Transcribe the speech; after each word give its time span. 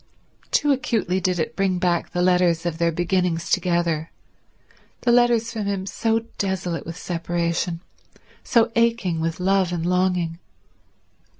Too 0.49 0.71
acutely 0.71 1.21
did 1.21 1.37
it 1.37 1.55
bring 1.55 1.77
back 1.77 2.09
the 2.09 2.23
letters 2.23 2.65
of 2.65 2.79
their 2.79 2.91
beginnings 2.91 3.51
together, 3.51 4.09
the 5.01 5.11
letters 5.11 5.51
from 5.53 5.67
him 5.67 5.85
so 5.85 6.21
desolate 6.39 6.87
with 6.87 6.97
separation, 6.97 7.81
so 8.43 8.71
aching 8.75 9.19
with 9.19 9.39
love 9.39 9.71
and 9.71 9.85
longing. 9.85 10.39